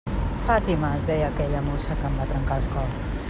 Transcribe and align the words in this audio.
Fàtima, 0.45 0.89
es 1.01 1.05
deia 1.09 1.27
aquella 1.27 1.63
mossa 1.69 1.99
que 2.01 2.11
em 2.11 2.19
va 2.23 2.29
trencar 2.33 2.61
el 2.63 2.69
cor. 2.77 2.97